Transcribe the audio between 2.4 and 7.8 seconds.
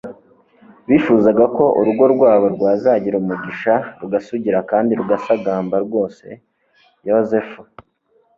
rwazagira umugisha, rugasugira kandi rugasagamba rwose. yozefu